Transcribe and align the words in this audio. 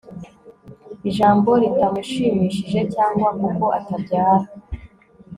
ijambo 1.09 1.49
ritamushimishije, 1.61 2.79
cyangwa 2.93 3.27
kuko 3.39 3.65
atabyara 3.79 4.47